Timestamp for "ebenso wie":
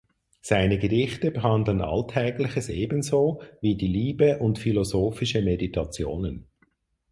2.69-3.75